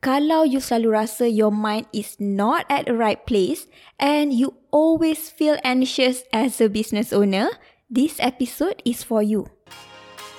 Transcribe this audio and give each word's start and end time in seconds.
Kalau 0.00 0.48
you 0.48 0.64
selalu 0.64 0.96
rasa 0.96 1.28
your 1.28 1.52
mind 1.52 1.84
is 1.92 2.16
not 2.16 2.64
at 2.72 2.88
the 2.88 2.96
right 2.96 3.20
place 3.28 3.68
and 4.00 4.32
you 4.32 4.56
always 4.72 5.28
feel 5.28 5.60
anxious 5.60 6.24
as 6.32 6.56
a 6.56 6.72
business 6.72 7.12
owner, 7.12 7.52
this 7.92 8.16
episode 8.16 8.80
is 8.88 9.04
for 9.04 9.20
you. 9.20 9.44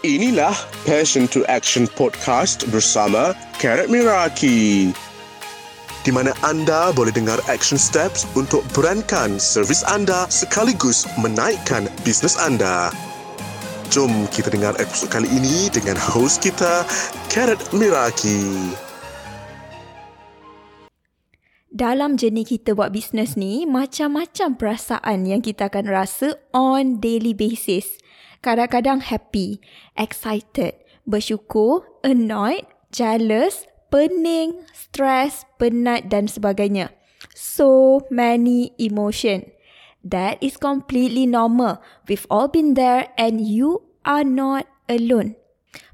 Inilah 0.02 0.58
Passion 0.90 1.30
to 1.30 1.46
Action 1.46 1.86
Podcast 1.94 2.66
bersama 2.74 3.38
Karat 3.62 3.86
Miraki. 3.86 4.90
Di 6.02 6.10
mana 6.10 6.34
anda 6.42 6.90
boleh 6.98 7.14
dengar 7.14 7.38
action 7.46 7.78
steps 7.78 8.26
untuk 8.34 8.66
berankan 8.74 9.38
servis 9.38 9.86
anda 9.86 10.26
sekaligus 10.34 11.06
menaikkan 11.22 11.86
bisnes 12.02 12.34
anda. 12.34 12.90
Jom 13.94 14.26
kita 14.34 14.50
dengar 14.50 14.74
episod 14.82 15.14
kali 15.14 15.30
ini 15.30 15.70
dengan 15.70 16.02
host 16.02 16.42
kita, 16.42 16.82
Karat 17.30 17.62
Miraki. 17.78 18.90
Dalam 21.72 22.20
jenis 22.20 22.52
kita 22.52 22.76
buat 22.76 22.92
bisnes 22.92 23.40
ni, 23.40 23.64
macam-macam 23.64 24.60
perasaan 24.60 25.24
yang 25.24 25.40
kita 25.40 25.72
akan 25.72 25.88
rasa 25.88 26.36
on 26.52 27.00
daily 27.00 27.32
basis. 27.32 27.96
Kadang-kadang 28.44 29.00
happy, 29.00 29.64
excited, 29.96 30.76
bersyukur, 31.08 31.88
annoyed, 32.04 32.68
jealous, 32.92 33.72
pening, 33.88 34.68
stress, 34.76 35.48
penat 35.56 36.12
dan 36.12 36.28
sebagainya. 36.28 36.92
So 37.40 38.04
many 38.12 38.76
emotion. 38.76 39.48
That 40.04 40.44
is 40.44 40.60
completely 40.60 41.24
normal. 41.24 41.80
We've 42.04 42.28
all 42.28 42.52
been 42.52 42.76
there 42.76 43.16
and 43.16 43.40
you 43.40 43.88
are 44.04 44.28
not 44.28 44.68
alone. 44.92 45.40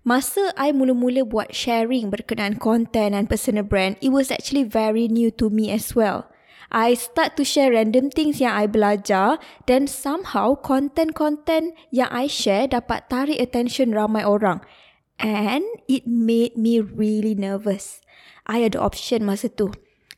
Masa 0.07 0.55
I 0.55 0.71
mula-mula 0.71 1.27
buat 1.27 1.51
sharing 1.51 2.07
berkenaan 2.07 2.57
content 2.57 3.13
and 3.13 3.27
personal 3.27 3.67
brand, 3.67 3.99
it 3.99 4.09
was 4.09 4.31
actually 4.31 4.63
very 4.63 5.11
new 5.11 5.29
to 5.35 5.51
me 5.51 5.69
as 5.69 5.93
well. 5.93 6.31
I 6.71 6.95
start 6.99 7.39
to 7.39 7.47
share 7.47 7.71
random 7.71 8.11
things 8.11 8.43
yang 8.43 8.51
I 8.51 8.67
belajar 8.67 9.39
dan 9.67 9.87
somehow 9.87 10.59
content-content 10.59 11.71
yang 11.95 12.11
I 12.11 12.27
share 12.27 12.67
dapat 12.67 13.07
tarik 13.07 13.39
attention 13.39 13.95
ramai 13.95 14.27
orang. 14.27 14.59
And 15.17 15.63
it 15.87 16.05
made 16.05 16.59
me 16.59 16.83
really 16.83 17.33
nervous. 17.33 18.03
I 18.43 18.67
ada 18.67 18.79
option 18.83 19.23
masa 19.23 19.51
tu. 19.51 19.71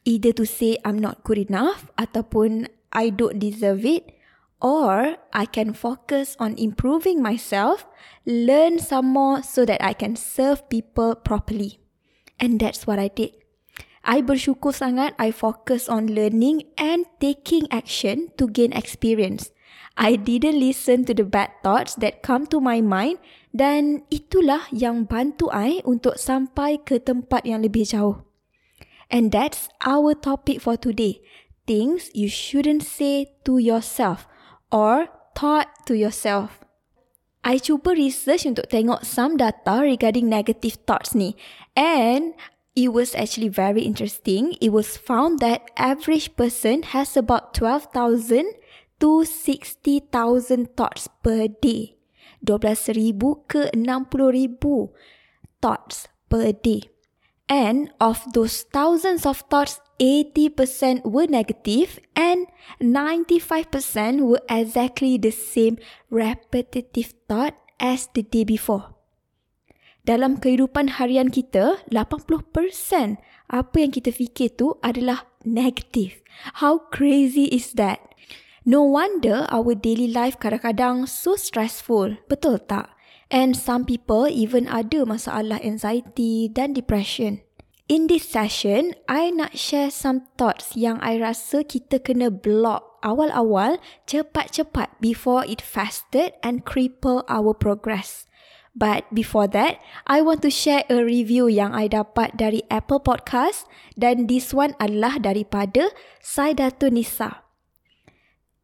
Either 0.06 0.34
to 0.34 0.46
say 0.46 0.82
I'm 0.82 0.98
not 0.98 1.22
good 1.22 1.38
enough 1.38 1.90
ataupun 2.02 2.70
I 2.90 3.14
don't 3.14 3.38
deserve 3.38 3.86
it 3.86 4.19
or 4.62 5.16
I 5.32 5.46
can 5.46 5.74
focus 5.74 6.36
on 6.40 6.60
improving 6.60 7.24
myself, 7.24 7.88
learn 8.26 8.80
some 8.80 9.08
more 9.08 9.42
so 9.42 9.66
that 9.66 9.84
I 9.84 9.94
can 9.94 10.16
serve 10.16 10.68
people 10.70 11.16
properly. 11.16 11.80
And 12.40 12.60
that's 12.60 12.88
what 12.88 13.00
I 13.00 13.08
did. 13.08 13.36
I 14.04 14.24
bersyukur 14.24 14.72
sangat 14.72 15.16
I 15.20 15.36
focus 15.36 15.92
on 15.92 16.16
learning 16.16 16.72
and 16.80 17.04
taking 17.20 17.68
action 17.68 18.32
to 18.40 18.48
gain 18.48 18.72
experience. 18.72 19.52
I 20.00 20.16
didn't 20.16 20.56
listen 20.56 21.04
to 21.12 21.14
the 21.14 21.28
bad 21.28 21.52
thoughts 21.60 22.00
that 22.00 22.24
come 22.24 22.48
to 22.56 22.64
my 22.64 22.80
mind 22.80 23.20
dan 23.52 24.08
itulah 24.08 24.72
yang 24.72 25.04
bantu 25.04 25.52
I 25.52 25.84
untuk 25.84 26.16
sampai 26.16 26.80
ke 26.80 27.04
tempat 27.04 27.44
yang 27.44 27.60
lebih 27.60 27.84
jauh. 27.84 28.24
And 29.12 29.36
that's 29.36 29.68
our 29.84 30.16
topic 30.16 30.64
for 30.64 30.80
today. 30.80 31.20
Things 31.68 32.08
you 32.16 32.32
shouldn't 32.32 32.88
say 32.88 33.36
to 33.44 33.60
yourself 33.60 34.29
or 34.72 35.10
thought 35.36 35.68
to 35.86 35.98
yourself. 35.98 36.66
I 37.44 37.58
cuba 37.58 37.96
research 37.96 38.44
untuk 38.44 38.68
tengok 38.68 39.08
some 39.08 39.40
data 39.40 39.80
regarding 39.80 40.28
negative 40.28 40.78
thoughts 40.84 41.16
ni. 41.16 41.40
And 41.74 42.36
it 42.76 42.92
was 42.92 43.16
actually 43.16 43.48
very 43.48 43.88
interesting. 43.88 44.60
It 44.60 44.76
was 44.76 45.00
found 45.00 45.40
that 45.40 45.72
average 45.80 46.36
person 46.36 46.84
has 46.92 47.16
about 47.16 47.56
12,000 47.56 48.60
to 49.00 49.24
60,000 49.24 50.76
thoughts 50.76 51.08
per 51.24 51.48
day. 51.48 51.96
12,000 52.46 53.48
ke 53.48 53.72
60,000 53.74 54.60
thoughts 55.62 56.08
per 56.30 56.52
day. 56.52 56.92
And 57.50 57.90
of 58.00 58.22
those 58.34 58.62
thousands 58.70 59.26
of 59.26 59.44
thoughts, 59.50 59.82
80% 60.00 61.04
were 61.04 61.28
negative 61.28 62.00
and 62.16 62.48
95% 62.80 64.24
were 64.24 64.42
exactly 64.48 65.20
the 65.20 65.32
same 65.32 65.78
repetitive 66.10 67.14
thought 67.28 67.54
as 67.80 68.08
the 68.16 68.24
day 68.24 68.44
before 68.44 69.00
dalam 70.10 70.42
kehidupan 70.42 70.98
harian 70.98 71.30
kita, 71.30 71.86
80% 71.94 73.22
apa 73.50 73.76
yang 73.78 73.94
kita 73.94 74.10
fikir 74.10 74.58
tu 74.58 74.74
adalah 74.82 75.30
negatif. 75.46 76.26
How 76.66 76.82
crazy 76.90 77.46
is 77.54 77.78
that? 77.78 78.02
No 78.66 78.82
wonder 78.82 79.46
our 79.54 79.78
daily 79.78 80.10
life 80.10 80.42
kadang-kadang 80.42 81.06
so 81.06 81.38
stressful. 81.38 82.18
Betul 82.26 82.58
tak? 82.66 82.90
And 83.30 83.54
some 83.54 83.86
people 83.86 84.26
even 84.26 84.66
ada 84.66 85.06
masalah 85.06 85.62
anxiety 85.62 86.50
dan 86.50 86.74
depression. 86.74 87.46
In 87.90 88.06
this 88.06 88.30
session, 88.30 88.94
I 89.10 89.34
nak 89.34 89.58
share 89.58 89.90
some 89.90 90.30
thoughts 90.38 90.78
yang 90.78 91.02
I 91.02 91.18
rasa 91.18 91.66
kita 91.66 92.06
kena 92.06 92.30
block 92.30 93.02
awal-awal 93.02 93.82
cepat-cepat 94.06 94.94
before 95.02 95.42
it 95.50 95.58
fasted 95.58 96.38
and 96.46 96.62
cripple 96.70 97.26
our 97.26 97.58
progress. 97.58 98.30
But 98.78 99.10
before 99.10 99.50
that, 99.58 99.82
I 100.06 100.22
want 100.22 100.46
to 100.46 100.54
share 100.54 100.86
a 100.86 101.02
review 101.02 101.50
yang 101.50 101.74
I 101.74 101.90
dapat 101.90 102.38
dari 102.38 102.62
Apple 102.70 103.02
Podcast 103.02 103.66
dan 103.98 104.30
this 104.30 104.54
one 104.54 104.78
adalah 104.78 105.18
daripada 105.18 105.90
Saidatu 106.22 106.94
Nisa. 106.94 107.42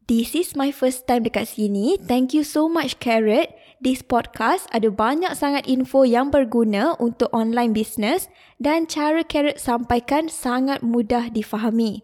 This 0.06 0.38
is 0.38 0.54
my 0.54 0.70
first 0.70 1.10
time 1.10 1.26
dekat 1.26 1.50
sini. 1.50 1.98
Thank 1.98 2.30
you 2.30 2.46
so 2.46 2.70
much 2.70 3.02
Carrot. 3.02 3.50
This 3.76 4.00
podcast 4.00 4.72
ada 4.72 4.88
banyak 4.88 5.36
sangat 5.36 5.68
info 5.68 6.08
yang 6.08 6.32
berguna 6.32 6.96
untuk 6.96 7.28
online 7.36 7.76
business 7.76 8.32
dan 8.56 8.88
cara 8.88 9.20
Carrot 9.20 9.60
sampaikan 9.60 10.32
sangat 10.32 10.80
mudah 10.80 11.28
difahami. 11.28 12.00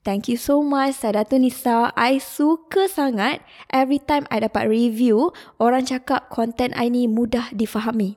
Thank 0.00 0.32
you 0.32 0.40
so 0.40 0.64
much 0.64 0.96
Sadatu 1.04 1.36
Nisa. 1.36 1.92
I 1.92 2.16
suka 2.16 2.88
sangat 2.88 3.44
every 3.68 4.00
time 4.00 4.24
I 4.32 4.40
dapat 4.40 4.72
review, 4.72 5.36
orang 5.60 5.84
cakap 5.84 6.32
content 6.32 6.72
I 6.72 6.88
ni 6.88 7.04
mudah 7.04 7.52
difahami. 7.52 8.16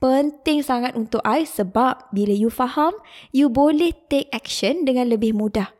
Penting 0.00 0.64
sangat 0.64 0.96
untuk 0.96 1.20
I 1.28 1.44
sebab 1.44 2.08
bila 2.16 2.32
you 2.32 2.48
faham, 2.48 2.96
you 3.36 3.52
boleh 3.52 3.92
take 4.08 4.32
action 4.32 4.88
dengan 4.88 5.12
lebih 5.12 5.36
mudah. 5.36 5.77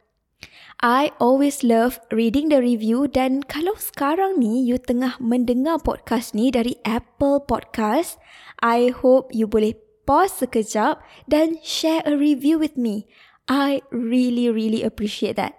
I 0.79 1.11
always 1.19 1.67
love 1.67 1.99
reading 2.15 2.55
the 2.55 2.63
review 2.63 3.11
dan 3.11 3.43
kalau 3.43 3.75
sekarang 3.75 4.39
ni 4.39 4.63
you 4.63 4.79
tengah 4.79 5.19
mendengar 5.19 5.83
podcast 5.83 6.39
ni 6.39 6.55
dari 6.55 6.79
Apple 6.87 7.43
Podcast, 7.43 8.15
I 8.63 8.95
hope 8.95 9.35
you 9.35 9.51
boleh 9.51 9.75
pause 10.07 10.47
sekejap 10.47 11.03
dan 11.27 11.59
share 11.67 12.07
a 12.07 12.15
review 12.15 12.63
with 12.63 12.79
me. 12.79 13.11
I 13.51 13.83
really, 13.91 14.47
really 14.55 14.87
appreciate 14.87 15.35
that. 15.35 15.59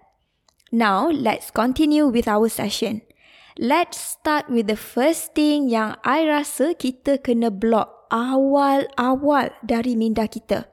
Now, 0.72 1.12
let's 1.12 1.52
continue 1.52 2.08
with 2.08 2.32
our 2.32 2.48
session. 2.48 3.04
Let's 3.60 4.00
start 4.00 4.48
with 4.48 4.72
the 4.72 4.80
first 4.80 5.36
thing 5.36 5.68
yang 5.68 6.00
I 6.08 6.24
rasa 6.32 6.80
kita 6.80 7.20
kena 7.20 7.52
block 7.52 8.08
awal-awal 8.08 9.52
dari 9.68 10.00
minda 10.00 10.32
kita. 10.32 10.72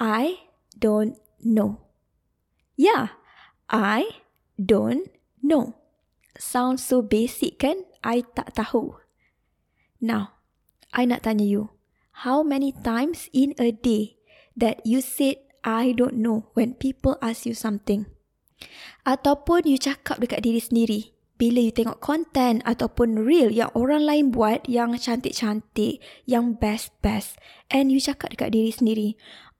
I 0.00 0.48
don't 0.72 1.20
know. 1.44 1.84
Yeah, 2.80 3.16
I 3.66 4.22
don't 4.54 5.10
know. 5.42 5.74
Sounds 6.38 6.84
so 6.84 7.02
basic 7.02 7.58
kan? 7.58 7.82
I 8.04 8.22
tak 8.22 8.54
tahu. 8.54 8.98
Now, 9.98 10.38
I 10.94 11.08
nak 11.08 11.26
tanya 11.26 11.46
you. 11.46 11.74
How 12.24 12.40
many 12.40 12.72
times 12.72 13.28
in 13.34 13.52
a 13.58 13.72
day 13.72 14.16
that 14.56 14.80
you 14.88 15.04
said 15.04 15.46
I 15.66 15.90
don't 15.92 16.22
know 16.22 16.54
when 16.54 16.78
people 16.78 17.18
ask 17.18 17.42
you 17.42 17.58
something. 17.58 18.06
Ataupun 19.02 19.66
you 19.66 19.82
cakap 19.82 20.22
dekat 20.22 20.46
diri 20.46 20.62
sendiri. 20.62 21.00
Bila 21.36 21.68
you 21.68 21.74
tengok 21.74 22.00
konten 22.00 22.64
ataupun 22.64 23.20
reel 23.20 23.52
yang 23.52 23.68
orang 23.76 24.08
lain 24.08 24.32
buat 24.32 24.64
yang 24.70 24.96
cantik-cantik, 24.96 26.00
yang 26.24 26.56
best-best. 26.56 27.36
And 27.68 27.92
you 27.92 28.00
cakap 28.00 28.32
dekat 28.32 28.56
diri 28.56 28.72
sendiri. 28.72 29.08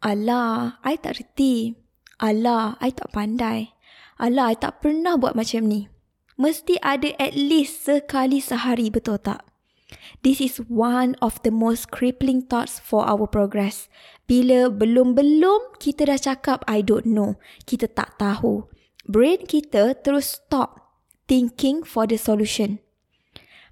Alah, 0.00 0.81
I 0.81 0.97
tak 0.97 1.20
reti. 1.20 1.76
Alah, 2.17 2.81
I 2.81 2.94
tak 2.97 3.12
pandai. 3.12 3.75
Alah, 4.16 4.52
I 4.52 4.56
tak 4.56 4.80
pernah 4.80 5.20
buat 5.20 5.36
macam 5.36 5.68
ni. 5.68 5.92
Mesti 6.36 6.80
ada 6.84 7.12
at 7.16 7.32
least 7.32 7.88
sekali 7.88 8.40
sehari, 8.40 8.92
betul 8.92 9.20
tak? 9.20 9.44
This 10.24 10.42
is 10.42 10.58
one 10.66 11.14
of 11.22 11.38
the 11.46 11.52
most 11.54 11.94
crippling 11.94 12.44
thoughts 12.44 12.82
for 12.82 13.06
our 13.06 13.28
progress. 13.28 13.86
Bila 14.26 14.72
belum-belum 14.72 15.78
kita 15.78 16.10
dah 16.10 16.18
cakap 16.18 16.66
I 16.66 16.82
don't 16.82 17.06
know, 17.06 17.38
kita 17.64 17.86
tak 17.86 18.18
tahu. 18.18 18.66
Brain 19.06 19.46
kita 19.46 19.94
terus 20.02 20.42
stop 20.42 20.98
thinking 21.30 21.86
for 21.86 22.10
the 22.10 22.18
solution. 22.18 22.82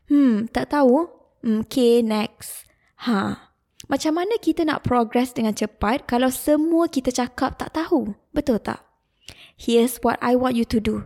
Hmm, 0.07 0.47
tak 0.53 0.71
tahu? 0.71 1.11
Hmm, 1.43 1.67
okay, 1.67 2.05
next. 2.05 2.69
Ha. 3.09 3.51
Macam 3.91 4.17
mana 4.17 4.39
kita 4.39 4.63
nak 4.65 4.87
progress 4.87 5.35
dengan 5.35 5.53
cepat 5.53 6.07
kalau 6.07 6.31
semua 6.31 6.87
kita 6.87 7.11
cakap 7.11 7.59
tak 7.59 7.75
tahu? 7.75 8.15
Betul 8.31 8.63
tak? 8.63 8.94
Here's 9.55 9.99
what 10.03 10.19
I 10.21 10.35
want 10.37 10.57
you 10.57 10.65
to 10.67 10.81
do. 10.81 10.97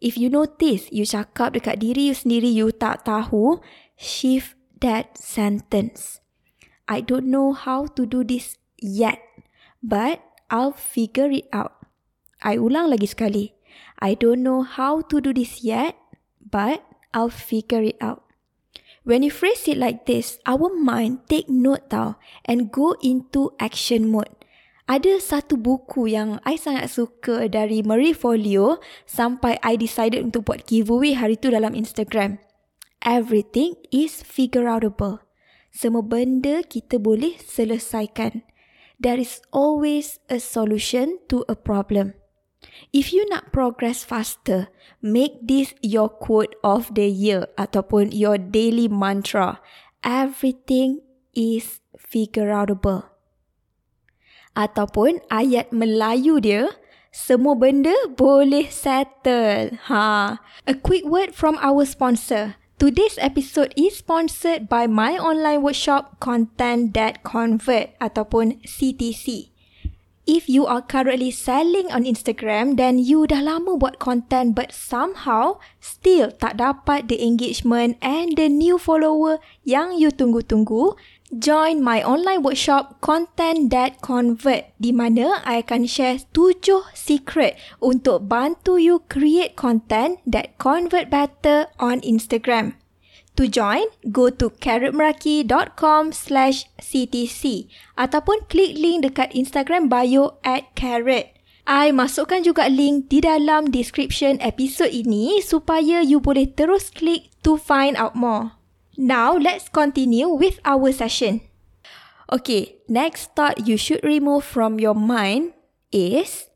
If 0.00 0.20
you 0.20 0.28
notice 0.28 0.92
you 0.92 1.08
cakap 1.08 1.56
dekat 1.56 1.80
diri 1.80 2.12
you 2.12 2.16
sendiri 2.16 2.52
you 2.52 2.68
tak 2.72 3.08
tahu, 3.08 3.64
shift 3.96 4.56
that 4.84 5.16
sentence. 5.16 6.20
I 6.84 7.00
don't 7.00 7.32
know 7.32 7.56
how 7.56 7.88
to 7.96 8.04
do 8.04 8.20
this 8.20 8.60
yet, 8.76 9.24
but 9.80 10.20
I'll 10.52 10.76
figure 10.76 11.32
it 11.32 11.48
out. 11.56 11.80
I 12.44 12.60
ulang 12.60 12.92
lagi 12.92 13.08
sekali. 13.08 13.56
I 13.96 14.12
don't 14.12 14.44
know 14.44 14.60
how 14.60 15.00
to 15.08 15.16
do 15.24 15.32
this 15.32 15.64
yet, 15.64 15.96
but 16.44 16.84
I'll 17.16 17.32
figure 17.32 17.80
it 17.80 17.96
out. 18.04 18.28
When 19.08 19.24
you 19.24 19.32
phrase 19.32 19.64
it 19.68 19.80
like 19.80 20.04
this, 20.04 20.36
our 20.44 20.68
mind 20.72 21.24
take 21.28 21.48
note 21.48 21.88
tau 21.88 22.20
and 22.44 22.68
go 22.68 22.96
into 23.00 23.56
action 23.56 24.12
mode. 24.12 24.32
Ada 24.84 25.16
satu 25.16 25.56
buku 25.56 26.12
yang 26.12 26.44
I 26.44 26.60
sangat 26.60 26.92
suka 26.92 27.48
dari 27.48 27.80
Marie 27.80 28.12
Folio 28.12 28.84
sampai 29.08 29.56
I 29.64 29.80
decided 29.80 30.20
untuk 30.20 30.52
buat 30.52 30.68
giveaway 30.68 31.16
hari 31.16 31.40
tu 31.40 31.48
dalam 31.48 31.72
Instagram. 31.72 32.36
Everything 33.00 33.80
is 33.88 34.20
figure 34.20 34.68
outable. 34.68 35.24
Semua 35.72 36.04
benda 36.04 36.60
kita 36.60 37.00
boleh 37.00 37.32
selesaikan. 37.40 38.44
There 39.00 39.16
is 39.16 39.40
always 39.56 40.20
a 40.28 40.36
solution 40.36 41.16
to 41.32 41.48
a 41.48 41.56
problem. 41.56 42.12
If 42.92 43.08
you 43.08 43.24
nak 43.32 43.56
progress 43.56 44.04
faster, 44.04 44.68
make 45.00 45.48
this 45.48 45.72
your 45.80 46.12
quote 46.12 46.60
of 46.60 46.92
the 46.92 47.08
year 47.08 47.48
ataupun 47.56 48.12
your 48.12 48.36
daily 48.36 48.92
mantra. 48.92 49.64
Everything 50.04 51.00
is 51.32 51.80
figure 51.96 52.52
outable. 52.52 53.13
Ataupun 54.54 55.18
ayat 55.34 55.74
Melayu 55.74 56.38
dia, 56.38 56.70
semua 57.10 57.58
benda 57.58 57.94
boleh 58.14 58.70
settle. 58.70 59.82
Ha. 59.90 60.38
A 60.66 60.74
quick 60.78 61.02
word 61.02 61.34
from 61.34 61.58
our 61.58 61.82
sponsor. 61.82 62.54
Today's 62.78 63.18
episode 63.18 63.74
is 63.74 63.98
sponsored 63.98 64.70
by 64.70 64.86
my 64.86 65.18
online 65.18 65.62
workshop 65.62 66.22
Content 66.22 66.94
That 66.94 67.26
Convert 67.26 67.98
ataupun 67.98 68.62
CTC. 68.62 69.54
If 70.24 70.48
you 70.48 70.64
are 70.64 70.80
currently 70.80 71.28
selling 71.28 71.92
on 71.92 72.08
Instagram 72.08 72.80
then 72.80 72.96
you 72.96 73.28
dah 73.28 73.44
lama 73.44 73.76
buat 73.76 74.00
content 74.00 74.56
but 74.56 74.72
somehow 74.72 75.60
still 75.84 76.32
tak 76.32 76.56
dapat 76.56 77.12
the 77.12 77.20
engagement 77.20 78.00
and 78.00 78.32
the 78.40 78.48
new 78.48 78.80
follower 78.80 79.36
yang 79.68 80.00
you 80.00 80.08
tunggu-tunggu, 80.08 80.96
join 81.38 81.82
my 81.82 82.02
online 82.02 82.42
workshop 82.42 83.00
Content 83.00 83.70
That 83.74 83.98
Convert 83.98 84.70
di 84.78 84.94
mana 84.94 85.42
I 85.42 85.62
akan 85.66 85.86
share 85.88 86.18
7 86.20 86.94
secret 86.94 87.58
untuk 87.82 88.30
bantu 88.30 88.78
you 88.78 89.02
create 89.10 89.58
content 89.58 90.22
that 90.28 90.54
convert 90.58 91.10
better 91.10 91.70
on 91.82 91.98
Instagram. 92.06 92.78
To 93.34 93.50
join, 93.50 93.90
go 94.14 94.30
to 94.30 94.46
carrotmeraki.com 94.62 96.14
slash 96.14 96.70
ctc 96.78 97.66
ataupun 97.98 98.46
klik 98.46 98.78
link 98.78 99.02
dekat 99.02 99.34
Instagram 99.34 99.90
bio 99.90 100.38
at 100.46 100.70
carrot. 100.78 101.34
I 101.66 101.90
masukkan 101.90 102.44
juga 102.44 102.70
link 102.70 103.10
di 103.10 103.24
dalam 103.24 103.74
description 103.74 104.38
episod 104.38 104.92
ini 104.92 105.42
supaya 105.42 106.04
you 106.04 106.22
boleh 106.22 106.46
terus 106.46 106.94
klik 106.94 107.34
to 107.42 107.58
find 107.58 107.98
out 107.98 108.14
more. 108.14 108.63
Now, 108.96 109.36
let's 109.36 109.68
continue 109.68 110.28
with 110.28 110.60
our 110.64 110.92
session. 110.92 111.40
Okay, 112.32 112.80
next 112.88 113.34
thought 113.34 113.66
you 113.66 113.76
should 113.76 114.02
remove 114.02 114.44
from 114.44 114.80
your 114.80 114.94
mind 114.94 115.52
is 115.92 116.48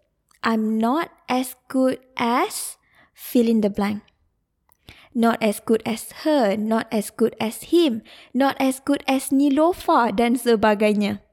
I'm 0.42 0.78
not 0.78 1.10
as 1.28 1.54
good 1.68 1.98
as 2.16 2.78
fill 3.12 3.48
in 3.48 3.60
the 3.60 3.70
blank 3.70 4.02
not 5.18 5.42
as 5.42 5.58
good 5.58 5.82
as 5.82 6.12
her, 6.22 6.54
not 6.54 6.86
as 6.94 7.10
good 7.10 7.34
as 7.42 7.74
him, 7.74 8.06
not 8.30 8.54
as 8.62 8.78
good 8.78 9.02
as 9.10 9.34
Nilofa 9.34 10.14
dan 10.14 10.38
sebagainya. 10.38 11.26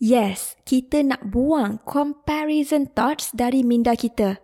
Yes, 0.00 0.56
kita 0.64 1.04
nak 1.04 1.28
buang 1.28 1.80
comparison 1.84 2.88
thoughts 2.88 3.32
dari 3.36 3.60
minda 3.60 3.92
kita. 3.92 4.40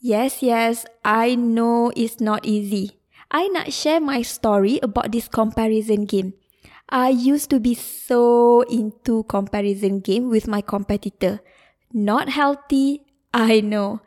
Yes, 0.00 0.40
yes, 0.40 0.88
I 1.04 1.36
know 1.36 1.92
it's 1.92 2.20
not 2.20 2.44
easy. 2.48 3.03
I 3.34 3.50
nak 3.50 3.74
share 3.74 3.98
my 3.98 4.22
story 4.22 4.78
about 4.78 5.10
this 5.10 5.26
comparison 5.26 6.06
game. 6.06 6.38
I 6.86 7.10
used 7.10 7.50
to 7.50 7.58
be 7.58 7.74
so 7.74 8.62
into 8.70 9.26
comparison 9.26 9.98
game 9.98 10.30
with 10.30 10.46
my 10.46 10.62
competitor. 10.62 11.42
Not 11.90 12.30
healthy, 12.30 13.02
I 13.34 13.58
know 13.58 14.06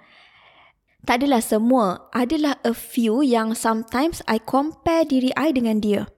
tak 1.08 1.24
adalah 1.24 1.40
semua. 1.40 2.12
Adalah 2.12 2.60
a 2.68 2.76
few 2.76 3.24
yang 3.24 3.56
sometimes 3.56 4.20
I 4.28 4.44
compare 4.44 5.08
diri 5.08 5.32
I 5.40 5.56
dengan 5.56 5.80
dia. 5.80 6.12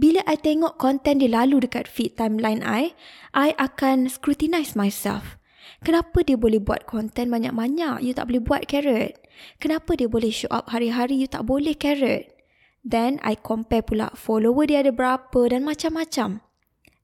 Bila 0.00 0.24
I 0.24 0.40
tengok 0.40 0.80
konten 0.80 1.20
dia 1.20 1.28
lalu 1.28 1.68
dekat 1.68 1.84
feed 1.84 2.16
timeline 2.16 2.64
I, 2.64 2.96
I 3.36 3.52
akan 3.60 4.08
scrutinize 4.08 4.72
myself. 4.72 5.36
Kenapa 5.84 6.24
dia 6.24 6.40
boleh 6.40 6.56
buat 6.56 6.88
konten 6.88 7.28
banyak-banyak, 7.28 8.00
you 8.00 8.16
tak 8.16 8.32
boleh 8.32 8.40
buat 8.40 8.64
carrot? 8.64 9.20
Kenapa 9.60 9.92
dia 9.92 10.08
boleh 10.08 10.32
show 10.32 10.48
up 10.48 10.72
hari-hari, 10.72 11.20
you 11.20 11.28
tak 11.28 11.44
boleh 11.44 11.76
carrot? 11.76 12.39
Then 12.80 13.20
I 13.20 13.36
compare 13.36 13.84
pula 13.84 14.16
follower 14.16 14.64
dia 14.64 14.80
ada 14.80 14.92
berapa 14.92 15.52
dan 15.52 15.68
macam-macam. 15.68 16.40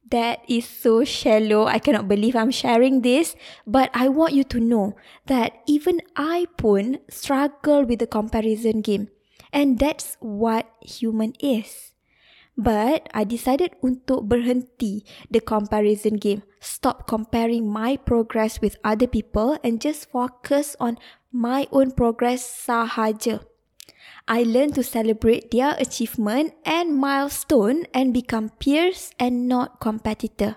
That 0.06 0.46
is 0.46 0.62
so 0.70 1.02
shallow. 1.02 1.66
I 1.66 1.82
cannot 1.82 2.06
believe 2.06 2.38
I'm 2.38 2.54
sharing 2.54 3.02
this. 3.02 3.34
But 3.66 3.90
I 3.90 4.06
want 4.06 4.38
you 4.38 4.46
to 4.54 4.62
know 4.62 4.94
that 5.26 5.66
even 5.66 5.98
I 6.14 6.46
pun 6.54 7.02
struggle 7.10 7.82
with 7.82 7.98
the 7.98 8.06
comparison 8.06 8.86
game. 8.86 9.10
And 9.50 9.82
that's 9.82 10.14
what 10.22 10.70
human 10.78 11.34
is. 11.42 11.96
But 12.56 13.10
I 13.12 13.26
decided 13.28 13.76
untuk 13.84 14.30
berhenti 14.30 15.04
the 15.28 15.42
comparison 15.44 16.16
game. 16.16 16.46
Stop 16.62 17.04
comparing 17.04 17.68
my 17.68 18.00
progress 18.00 18.62
with 18.62 18.80
other 18.80 19.10
people 19.10 19.60
and 19.60 19.82
just 19.82 20.08
focus 20.08 20.72
on 20.80 20.96
my 21.28 21.68
own 21.68 21.92
progress 21.92 22.46
sahaja. 22.46 23.44
I 24.26 24.42
learn 24.42 24.74
to 24.74 24.82
celebrate 24.82 25.54
their 25.54 25.78
achievement 25.78 26.54
and 26.66 26.98
milestone 26.98 27.86
and 27.94 28.10
become 28.12 28.50
peers 28.58 29.14
and 29.18 29.46
not 29.46 29.78
competitor. 29.78 30.56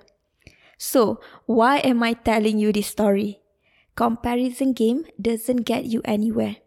So, 0.79 1.21
why 1.45 1.77
am 1.85 2.01
I 2.01 2.13
telling 2.13 2.57
you 2.57 2.73
this 2.73 2.87
story? 2.87 3.41
Comparison 3.93 4.73
game 4.73 5.05
doesn't 5.21 5.69
get 5.69 5.85
you 5.85 6.01
anywhere. 6.05 6.57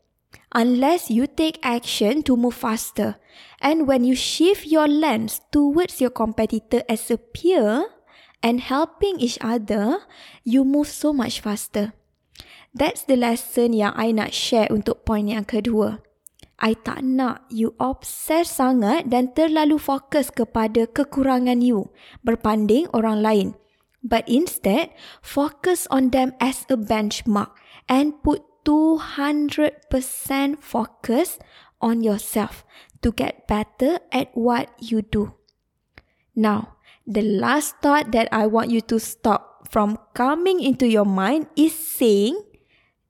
Unless 0.55 1.11
you 1.11 1.27
take 1.27 1.59
action 1.65 2.23
to 2.29 2.37
move 2.37 2.55
faster. 2.55 3.17
And 3.59 3.89
when 3.89 4.05
you 4.05 4.15
shift 4.15 4.67
your 4.67 4.87
lens 4.87 5.41
towards 5.51 6.01
your 6.01 6.11
competitor 6.11 6.85
as 6.89 7.11
a 7.11 7.17
peer 7.17 7.89
and 8.43 8.61
helping 8.61 9.19
each 9.19 9.39
other, 9.41 10.05
you 10.45 10.63
move 10.63 10.89
so 10.89 11.13
much 11.13 11.41
faster. 11.41 11.95
That's 12.75 13.03
the 13.03 13.17
lesson 13.17 13.73
yang 13.73 13.97
I 13.97 14.13
nak 14.13 14.31
share 14.37 14.69
untuk 14.69 15.09
point 15.09 15.33
yang 15.33 15.49
kedua. 15.49 16.05
I 16.63 16.79
tak 16.79 17.03
nak 17.03 17.43
you 17.51 17.75
obses 17.83 18.47
sangat 18.47 19.11
dan 19.11 19.35
terlalu 19.35 19.83
fokus 19.83 20.31
kepada 20.31 20.87
kekurangan 20.87 21.59
you 21.59 21.91
berbanding 22.23 22.87
orang 22.95 23.19
lain. 23.19 23.49
But 24.03 24.31
instead, 24.31 24.95
focus 25.23 25.91
on 25.91 26.15
them 26.15 26.39
as 26.39 26.63
a 26.71 26.79
benchmark 26.79 27.51
and 27.91 28.15
put 28.23 28.47
200% 28.63 29.91
focus 30.63 31.43
on 31.83 32.07
yourself 32.07 32.63
to 33.03 33.11
get 33.11 33.51
better 33.51 33.99
at 34.15 34.31
what 34.39 34.71
you 34.79 35.03
do. 35.03 35.35
Now, 36.39 36.79
the 37.03 37.23
last 37.23 37.83
thought 37.83 38.15
that 38.15 38.31
I 38.31 38.47
want 38.47 38.71
you 38.71 38.81
to 38.87 39.03
stop 39.03 39.67
from 39.67 39.99
coming 40.15 40.63
into 40.63 40.87
your 40.87 41.07
mind 41.07 41.51
is 41.59 41.75
saying, 41.75 42.39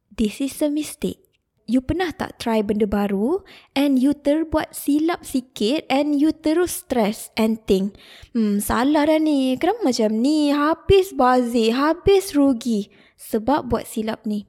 this 0.09 0.41
is 0.41 0.61
a 0.65 0.73
mistake 0.73 1.22
you 1.67 1.81
pernah 1.81 2.11
tak 2.11 2.39
try 2.43 2.61
benda 2.61 2.87
baru 2.89 3.43
and 3.73 3.99
you 3.99 4.15
terbuat 4.15 4.75
silap 4.75 5.23
sikit 5.23 5.87
and 5.87 6.19
you 6.19 6.35
terus 6.35 6.83
stress 6.83 7.31
and 7.39 7.63
think, 7.65 7.97
hmm, 8.35 8.59
salah 8.59 9.07
dah 9.07 9.19
ni, 9.19 9.55
kenapa 9.57 9.83
macam 9.87 10.11
ni, 10.19 10.51
habis 10.51 11.15
bazir, 11.15 11.75
habis 11.75 12.35
rugi 12.35 12.91
sebab 13.19 13.71
buat 13.71 13.87
silap 13.87 14.27
ni. 14.27 14.47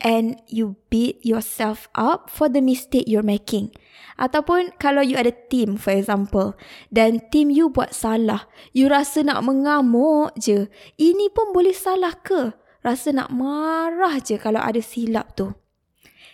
And 0.00 0.40
you 0.48 0.80
beat 0.88 1.20
yourself 1.20 1.92
up 1.92 2.32
for 2.32 2.48
the 2.48 2.64
mistake 2.64 3.04
you're 3.04 3.26
making. 3.26 3.76
Ataupun 4.16 4.72
kalau 4.80 5.04
you 5.04 5.16
ada 5.20 5.32
team 5.32 5.76
for 5.76 5.92
example, 5.92 6.56
dan 6.88 7.20
team 7.28 7.52
you 7.52 7.68
buat 7.68 7.92
salah, 7.92 8.48
you 8.72 8.88
rasa 8.88 9.20
nak 9.20 9.44
mengamuk 9.44 10.32
je. 10.40 10.72
Ini 10.96 11.28
pun 11.36 11.52
boleh 11.52 11.76
salah 11.76 12.16
ke? 12.16 12.56
Rasa 12.80 13.12
nak 13.12 13.28
marah 13.28 14.16
je 14.24 14.40
kalau 14.40 14.60
ada 14.64 14.80
silap 14.80 15.36
tu. 15.36 15.52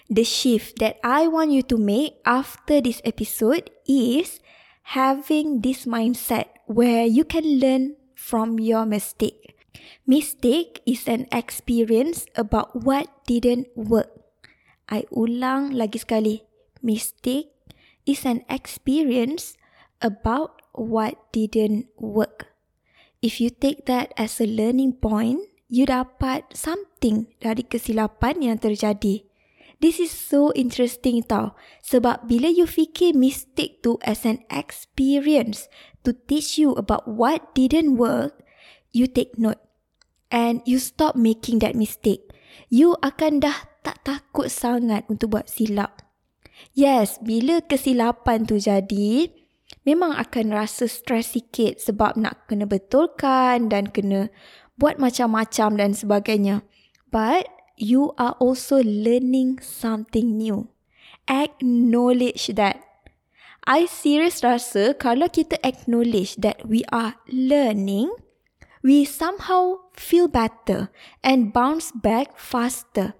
The 0.09 0.25
shift 0.25 0.79
that 0.79 0.99
I 1.03 1.27
want 1.27 1.51
you 1.51 1.63
to 1.71 1.77
make 1.77 2.19
after 2.25 2.81
this 2.81 3.03
episode 3.05 3.71
is 3.87 4.41
having 4.95 5.61
this 5.61 5.85
mindset 5.85 6.47
where 6.67 7.07
you 7.07 7.25
can 7.25 7.59
learn 7.59 7.97
from 8.15 8.59
your 8.59 8.87
mistake. 8.87 9.59
Mistake 10.07 10.81
is 10.87 11.11
an 11.11 11.27
experience 11.35 12.27
about 12.39 12.87
what 12.87 13.11
didn't 13.27 13.67
work. 13.75 14.11
I 14.87 15.03
ulang 15.11 15.75
lagi 15.75 15.99
sekali. 15.99 16.47
Mistake 16.79 17.51
is 18.07 18.23
an 18.23 18.47
experience 18.47 19.59
about 19.99 20.63
what 20.71 21.19
didn't 21.35 21.91
work. 21.99 22.55
If 23.19 23.43
you 23.43 23.51
take 23.51 23.91
that 23.91 24.15
as 24.15 24.39
a 24.39 24.47
learning 24.47 25.03
point, 25.03 25.43
you 25.67 25.91
dapat 25.91 26.55
something 26.55 27.27
dari 27.43 27.67
kesilapan 27.67 28.47
yang 28.47 28.59
terjadi. 28.63 29.26
This 29.77 30.01
is 30.01 30.09
so 30.09 30.57
interesting 30.57 31.21
tau. 31.21 31.53
Sebab 31.85 32.25
bila 32.25 32.49
you 32.49 32.65
fikir 32.65 33.13
mistake 33.13 33.85
tu 33.85 34.01
as 34.01 34.25
an 34.25 34.41
experience 34.49 35.69
to 36.01 36.17
teach 36.17 36.57
you 36.57 36.73
about 36.81 37.05
what 37.05 37.53
didn't 37.53 38.01
work, 38.01 38.41
you 38.97 39.05
take 39.05 39.37
note. 39.37 39.61
And 40.33 40.65
you 40.65 40.81
stop 40.81 41.15
making 41.15 41.61
that 41.63 41.79
mistake. 41.79 42.33
You 42.73 42.97
akan 43.05 43.45
dah 43.45 43.69
tak 43.85 44.03
takut 44.03 44.51
sangat 44.51 45.07
untuk 45.07 45.39
buat 45.39 45.47
silap. 45.47 46.03
Yes, 46.73 47.21
bila 47.21 47.61
kesilapan 47.63 48.49
tu 48.49 48.57
jadi, 48.59 49.29
memang 49.85 50.17
akan 50.17 50.57
rasa 50.57 50.89
stres 50.89 51.37
sikit 51.37 51.79
sebab 51.79 52.17
nak 52.17 52.49
kena 52.49 52.65
betulkan 52.65 53.69
dan 53.69 53.93
kena 53.93 54.33
buat 54.81 54.97
macam-macam 54.97 55.69
dan 55.79 55.93
sebagainya. 55.93 56.65
But 57.09 57.49
you 57.77 58.13
are 58.19 58.33
also 58.41 58.81
learning 58.83 59.61
something 59.61 60.37
new. 60.37 60.69
Acknowledge 61.29 62.49
that. 62.57 62.81
I 63.67 63.91
serious 63.91 64.47
rasa 64.47 64.95
kalau 64.95 65.27
kita 65.27 65.59
acknowledge 65.67 66.39
that 66.39 66.63
we 66.65 66.87
are 66.95 67.19
learning, 67.27 68.15
we 68.87 69.03
somehow 69.03 69.91
feel 69.99 70.31
better 70.31 70.89
and 71.27 71.51
bounce 71.51 71.91
back 71.91 72.39
faster. 72.39 73.19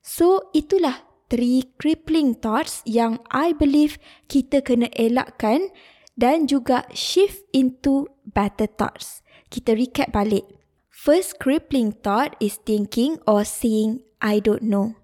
So 0.00 0.48
itulah 0.56 1.04
three 1.28 1.68
crippling 1.76 2.40
thoughts 2.40 2.80
yang 2.88 3.20
I 3.28 3.52
believe 3.52 4.00
kita 4.32 4.64
kena 4.64 4.88
elakkan 4.96 5.68
dan 6.16 6.48
juga 6.48 6.88
shift 6.96 7.44
into 7.52 8.08
better 8.24 8.68
thoughts. 8.68 9.20
Kita 9.52 9.76
recap 9.76 10.16
balik. 10.16 10.61
First 11.02 11.42
crippling 11.42 11.98
thought 11.98 12.38
is 12.38 12.62
thinking 12.62 13.18
or 13.26 13.42
saying, 13.42 14.06
I 14.22 14.38
don't 14.38 14.62
know. 14.62 14.94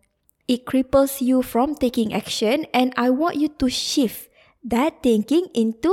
It 0.47 0.63
cripples 0.63 1.19
you 1.19 1.43
from 1.43 1.75
taking 1.75 2.15
action 2.15 2.71
and 2.71 2.95
I 2.95 3.11
want 3.11 3.35
you 3.35 3.51
to 3.59 3.67
shift 3.67 4.31
that 4.63 5.03
thinking 5.03 5.51
into 5.59 5.91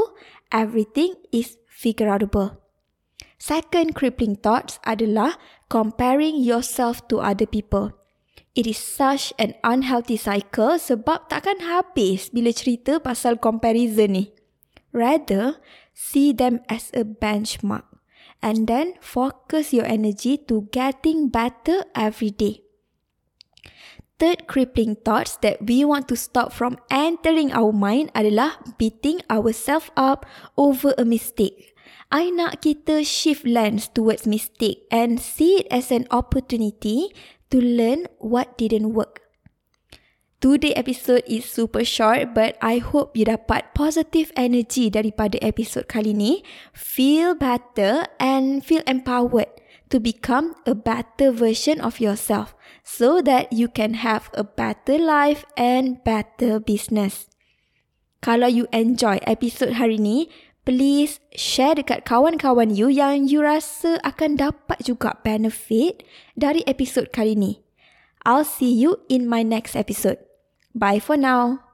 everything 0.53 1.17
is 1.33 1.57
figureoutable. 1.65 2.61
Second 3.41 3.97
crippling 3.97 4.37
thoughts 4.37 4.77
adalah 4.85 5.41
comparing 5.73 6.37
yourself 6.37 7.09
to 7.09 7.17
other 7.17 7.49
people. 7.49 7.97
It 8.53 8.69
is 8.69 8.77
such 8.77 9.33
an 9.41 9.57
unhealthy 9.65 10.21
cycle 10.21 10.77
sebab 10.77 11.33
takkan 11.33 11.65
habis 11.65 12.29
bila 12.29 12.53
cerita 12.53 13.01
pasal 13.01 13.41
comparison 13.41 14.21
ni. 14.21 14.25
Rather, 14.93 15.57
see 15.97 16.29
them 16.29 16.61
as 16.69 16.93
a 16.93 17.01
benchmark 17.01 17.94
and 18.41 18.67
then 18.67 18.95
focus 19.01 19.73
your 19.73 19.85
energy 19.85 20.37
to 20.49 20.67
getting 20.71 21.29
better 21.29 21.83
every 21.95 22.29
day. 22.31 22.61
Third 24.15 24.47
crippling 24.47 24.95
thoughts 24.95 25.35
that 25.43 25.59
we 25.67 25.83
want 25.83 26.07
to 26.07 26.15
stop 26.15 26.53
from 26.55 26.79
entering 26.87 27.51
our 27.51 27.75
mind 27.75 28.15
adalah 28.15 28.55
beating 28.79 29.19
ourselves 29.27 29.91
up 29.99 30.23
over 30.55 30.95
a 30.95 31.03
mistake. 31.03 31.75
I 32.07 32.31
nak 32.31 32.63
kita 32.63 33.03
shift 33.03 33.43
lens 33.43 33.91
towards 33.91 34.23
mistake 34.23 34.87
and 34.87 35.19
see 35.19 35.65
it 35.65 35.67
as 35.67 35.91
an 35.91 36.07
opportunity 36.15 37.11
to 37.51 37.59
learn 37.59 38.07
what 38.23 38.55
didn't 38.55 38.95
work. 38.95 39.24
Today 40.45 40.77
episode 40.77 41.25
is 41.25 41.41
super 41.41 41.81
short 41.81 42.37
but 42.37 42.53
I 42.61 42.77
hope 42.77 43.17
you 43.17 43.25
dapat 43.25 43.73
positive 43.73 44.29
energy 44.37 44.93
daripada 44.93 45.41
episode 45.41 45.89
kali 45.89 46.13
ni. 46.13 46.45
Feel 46.69 47.33
better 47.33 48.05
and 48.21 48.61
feel 48.61 48.85
empowered 48.85 49.49
to 49.89 49.97
become 49.97 50.53
a 50.69 50.77
better 50.77 51.33
version 51.33 51.81
of 51.81 51.97
yourself 51.97 52.53
so 52.85 53.25
that 53.25 53.49
you 53.49 53.65
can 53.65 54.05
have 54.05 54.29
a 54.37 54.45
better 54.45 55.01
life 55.01 55.49
and 55.57 56.05
better 56.05 56.61
business. 56.61 57.25
Kalau 58.21 58.45
you 58.45 58.69
enjoy 58.69 59.17
episode 59.25 59.81
hari 59.81 59.97
ni, 59.97 60.29
please 60.61 61.17
share 61.33 61.73
dekat 61.73 62.05
kawan-kawan 62.05 62.69
you 62.69 62.85
yang 62.85 63.25
you 63.25 63.41
rasa 63.41 63.97
akan 64.05 64.37
dapat 64.37 64.77
juga 64.85 65.17
benefit 65.25 66.05
dari 66.37 66.61
episode 66.69 67.09
kali 67.09 67.33
ni. 67.33 67.65
I'll 68.29 68.45
see 68.45 68.69
you 68.69 69.01
in 69.09 69.25
my 69.25 69.41
next 69.41 69.73
episode. 69.73 70.24
Bye 70.75 70.99
for 70.99 71.17
now. 71.17 71.64